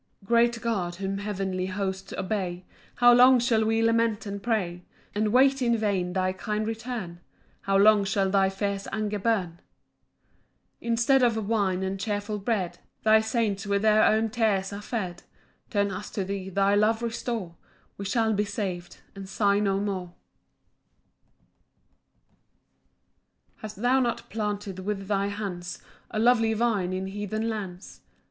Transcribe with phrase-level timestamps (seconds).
[0.21, 2.65] 3 Great God, whom heavenly hosts obey,
[2.95, 4.81] How long shall we lament and pray,
[5.13, 7.19] And wait in vain thy kind return?
[7.65, 9.59] How long shall thy fierce anger burn?
[10.79, 15.21] 4 Instead of wine and cheerful bread, Thy saints with their own tears are fed;
[15.69, 17.53] Turn us to thee, thy love restore,
[17.95, 20.15] We shall be sav'd, and sigh no more.
[23.57, 23.61] PAUSE I.
[23.61, 25.77] 5 Hast thou not planted with thy hands
[26.09, 28.01] A lovely vine in heathen lands?